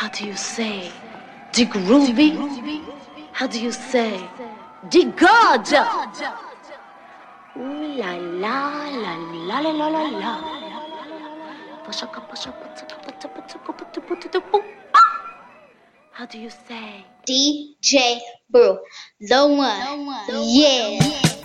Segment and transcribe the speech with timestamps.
[0.00, 0.90] How do you say?
[1.52, 2.32] The groovy?
[3.32, 4.18] How do you say?
[4.90, 5.68] The god?
[7.58, 9.14] Ooh la la la
[9.48, 10.34] la la la la la.
[16.12, 17.04] How do you say?
[17.28, 18.78] DJ Brew,
[19.20, 20.08] the one.
[20.30, 20.98] Yeah.
[21.02, 21.39] House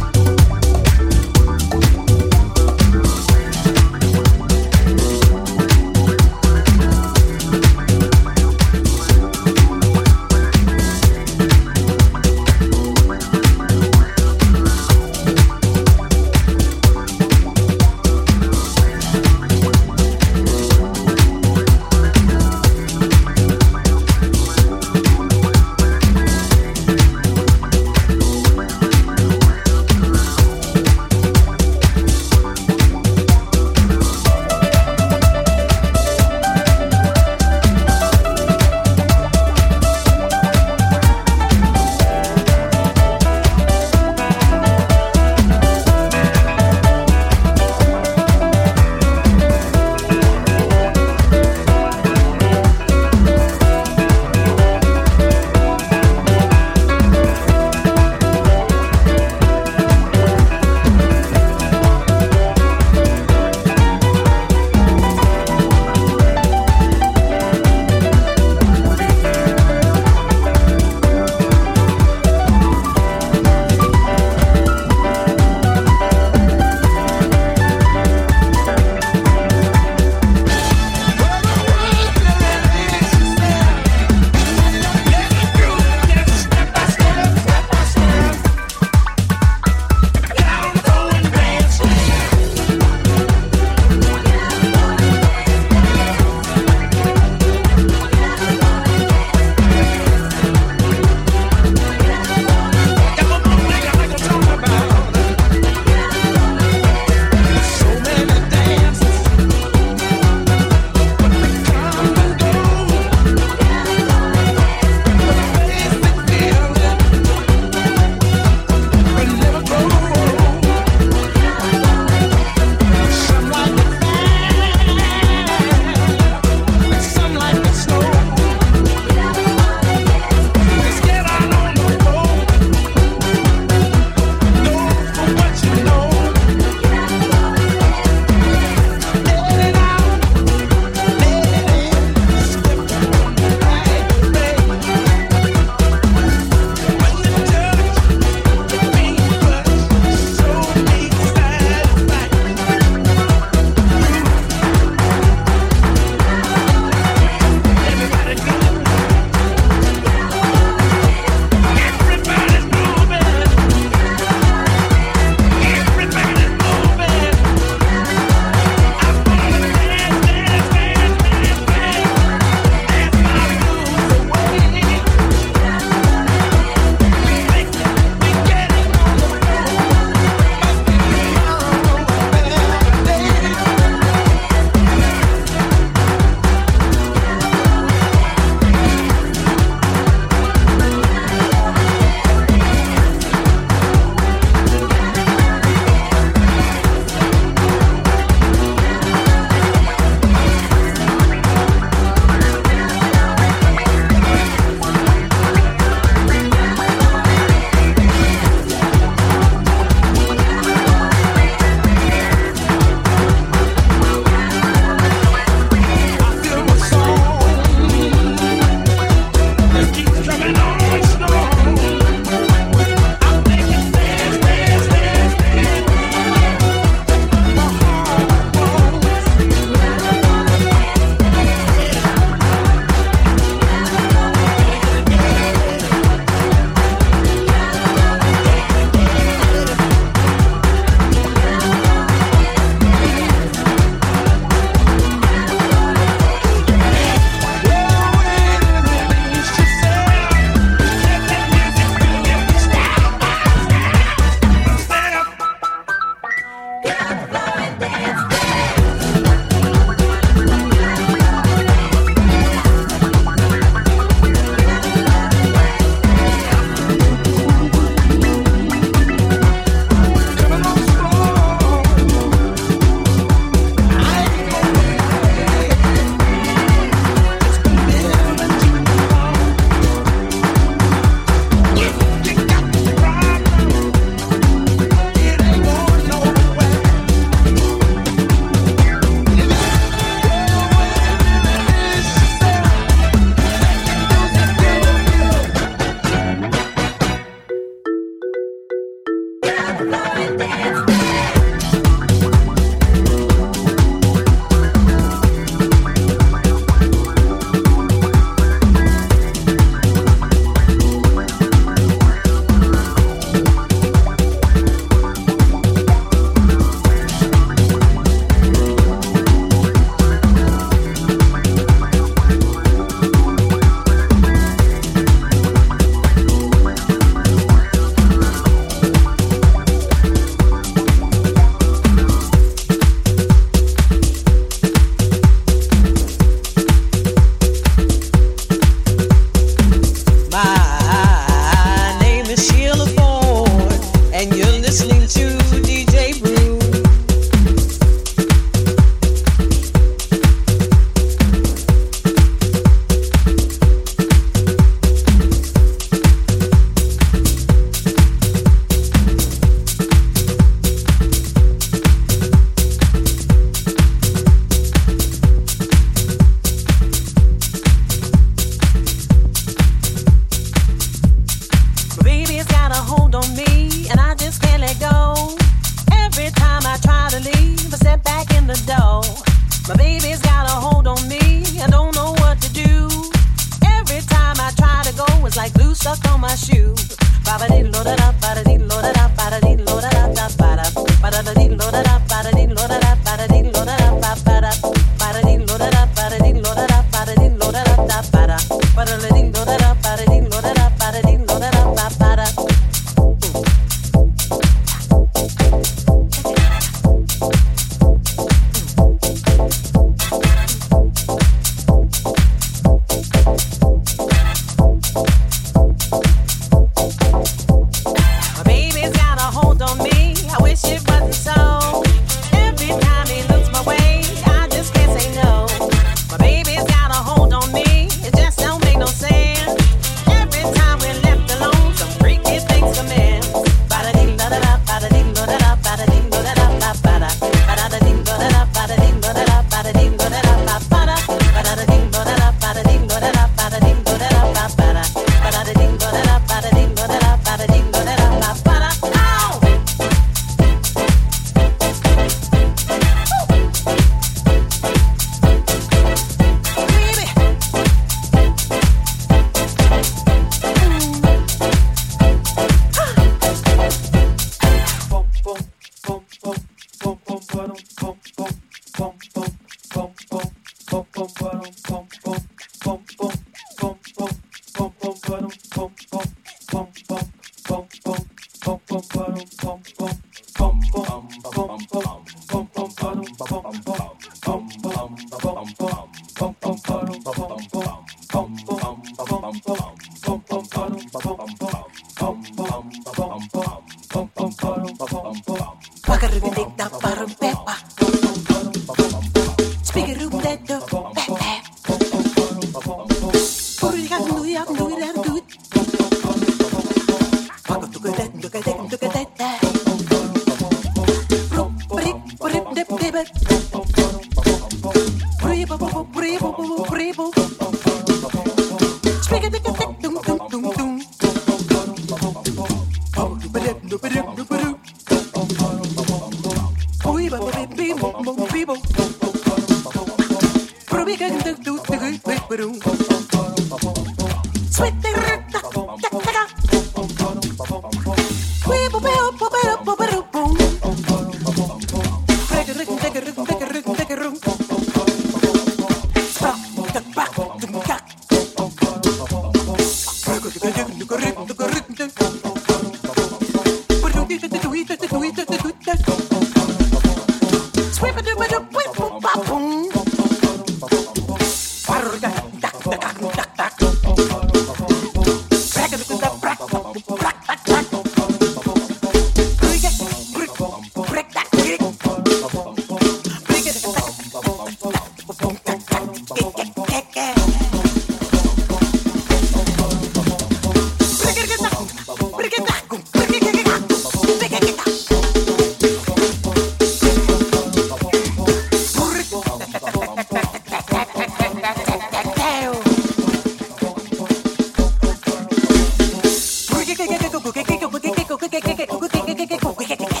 [599.61, 600.00] We get the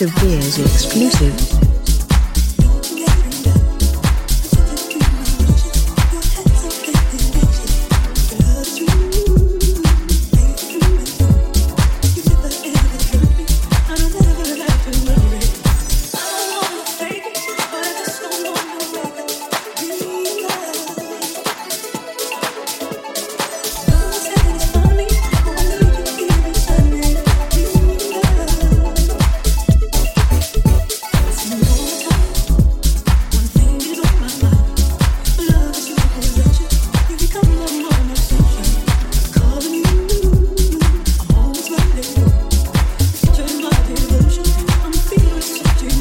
[0.00, 1.17] of Beers exclusive.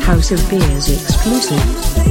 [0.07, 2.06] House of Beers exclusive.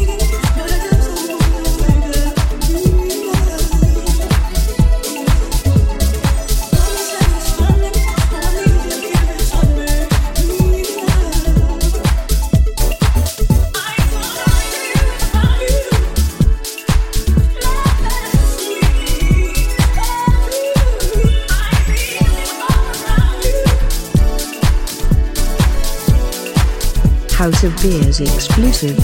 [27.47, 28.99] House of Beers exclusive.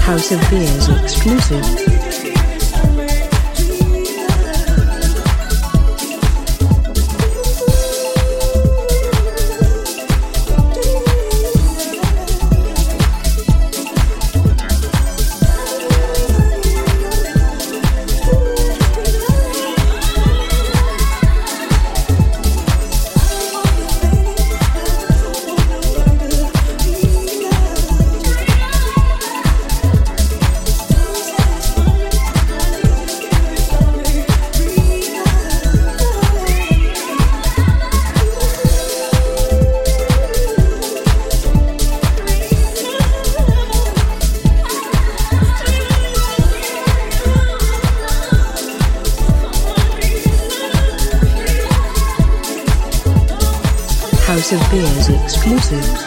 [0.00, 1.91] House of Beers exclusive.
[54.52, 56.01] Of Beers exclusive.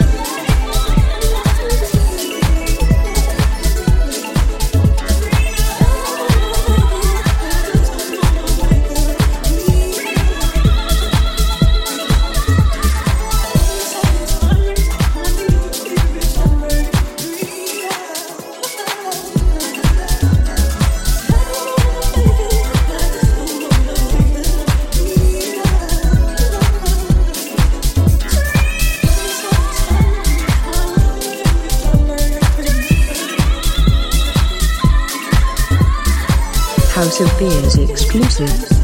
[37.18, 38.75] Of Beers exclusive.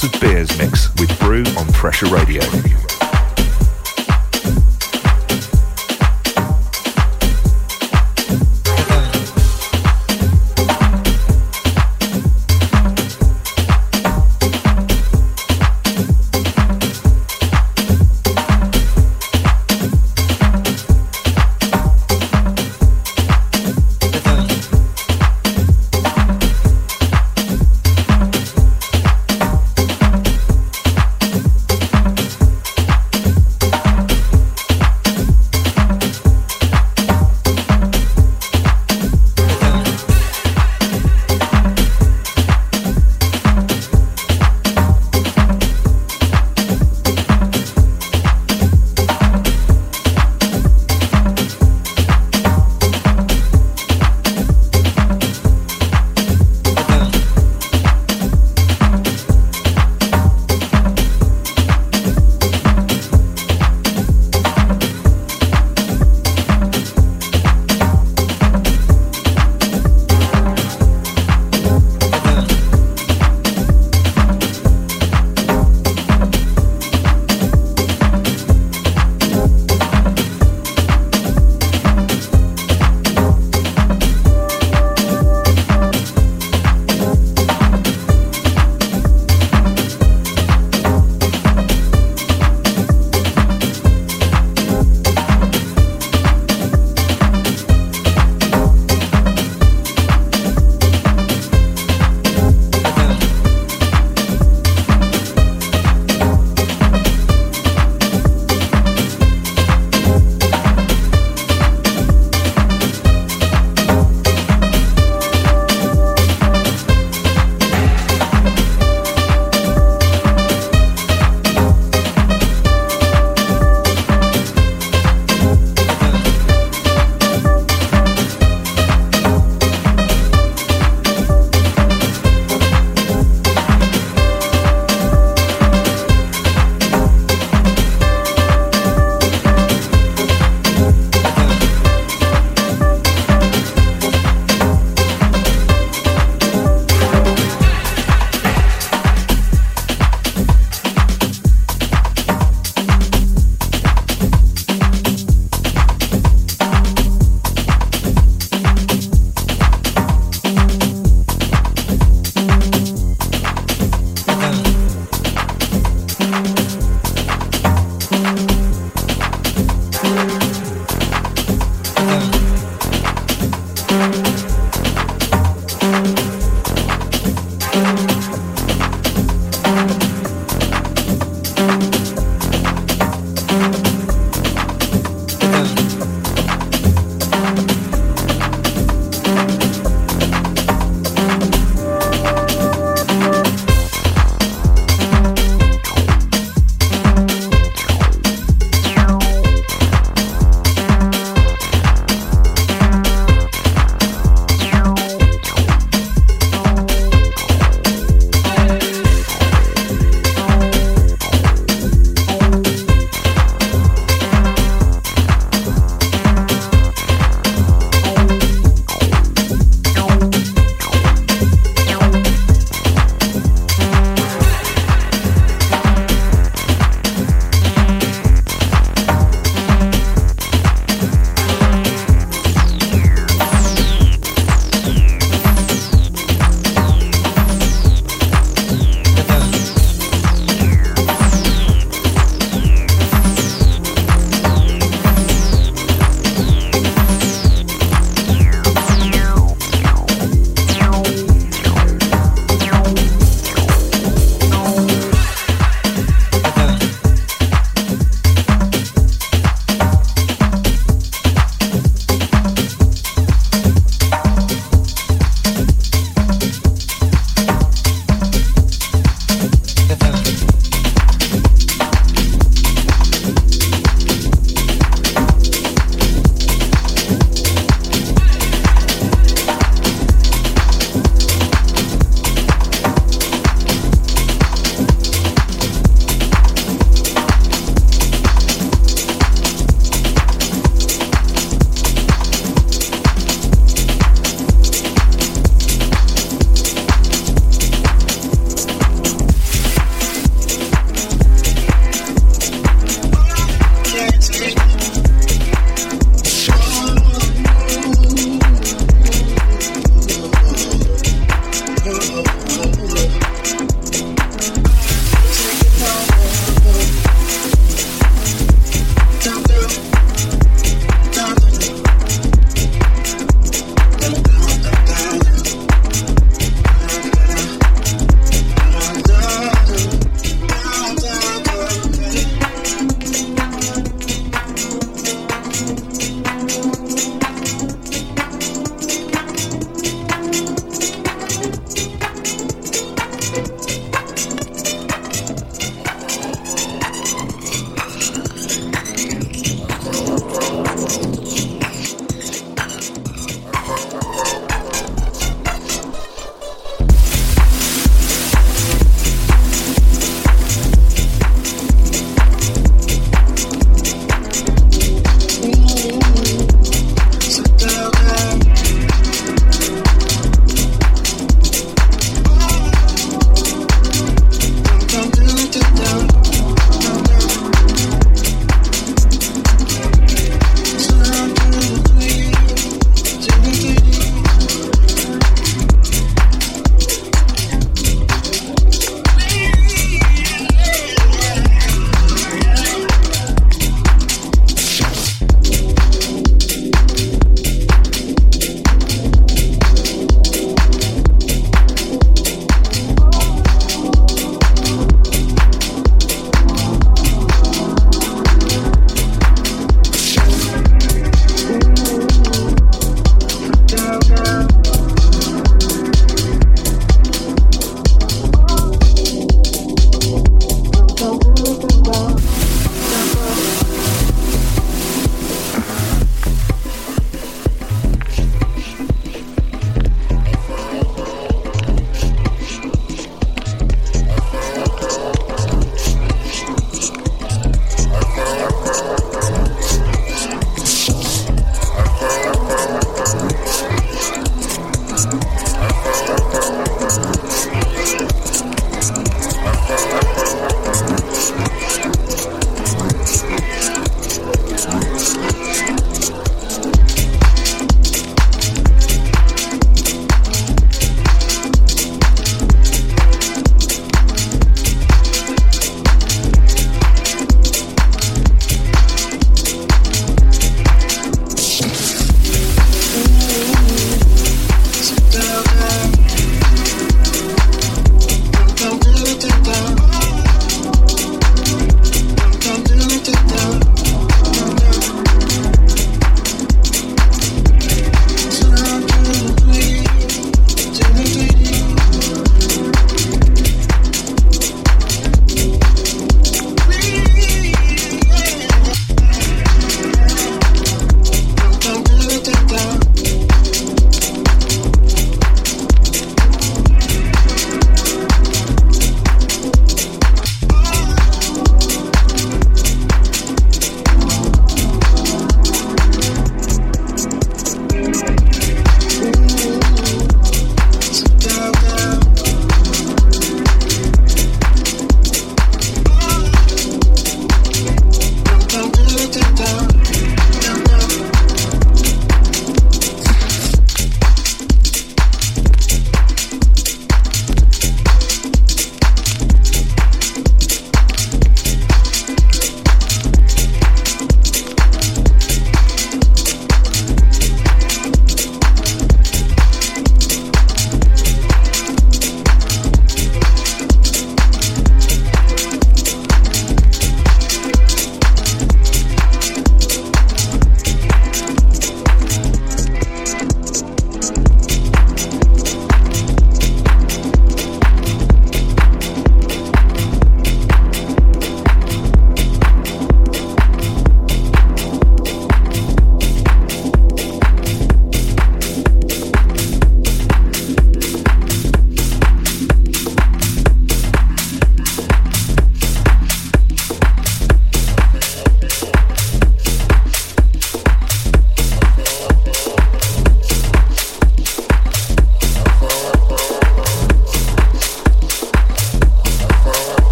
[0.00, 2.40] House of Beers mix with Brew on Pressure Radio.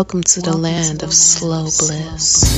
[0.00, 2.49] Welcome to the land of slow bliss.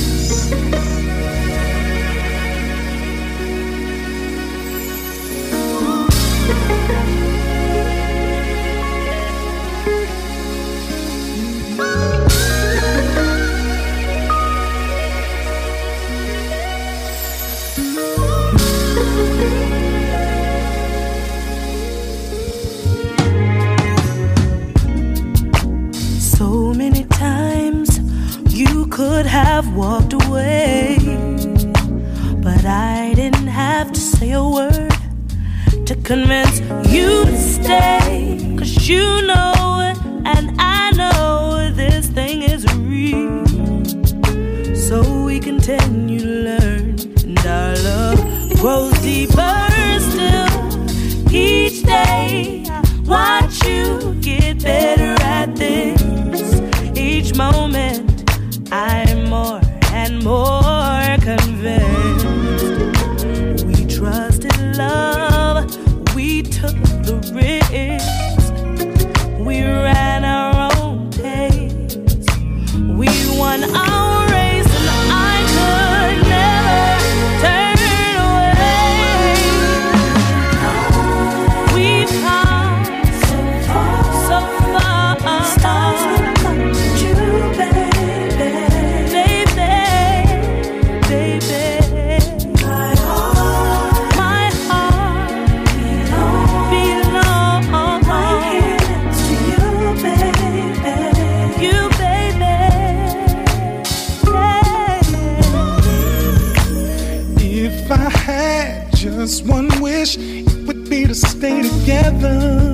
[109.83, 112.73] wish it would be to stay together,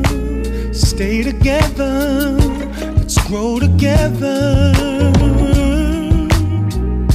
[0.72, 2.38] stay together,
[2.98, 4.72] let's grow together.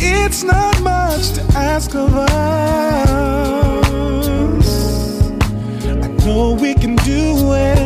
[0.00, 3.08] It's not much to ask of us.
[5.86, 7.83] I know we can do it.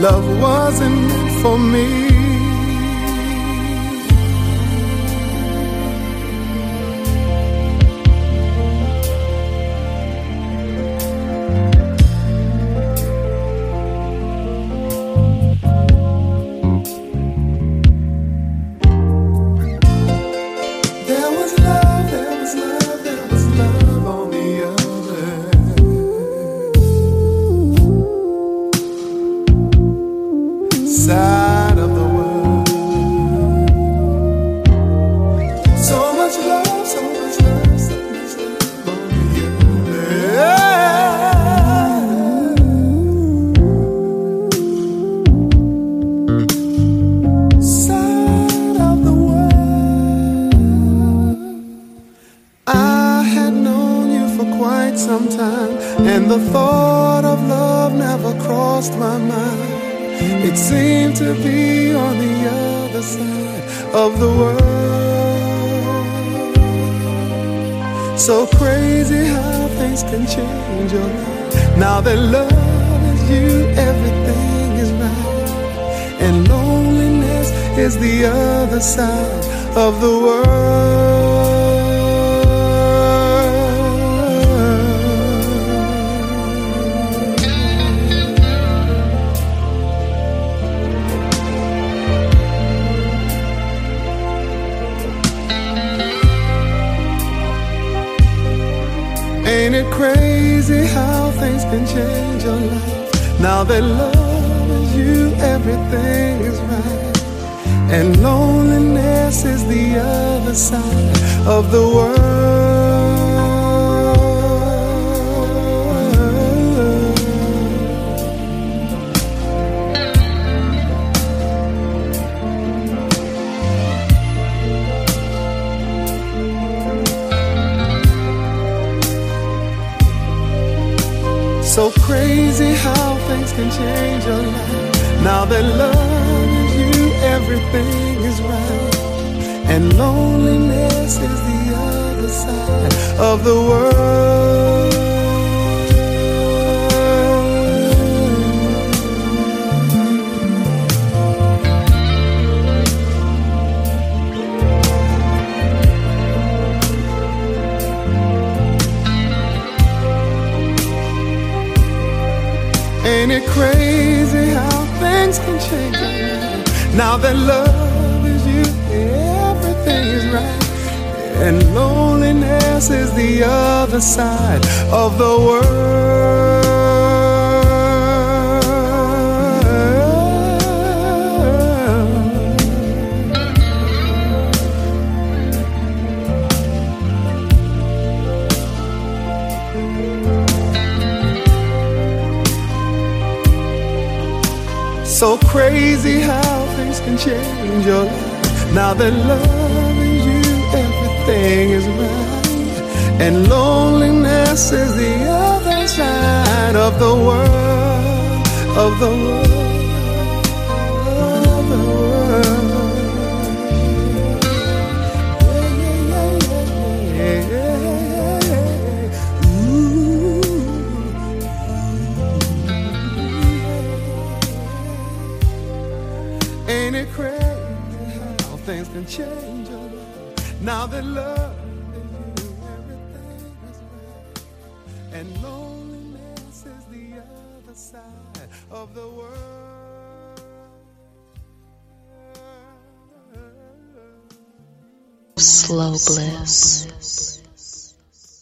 [0.00, 1.10] Love wasn't
[1.42, 2.17] for me.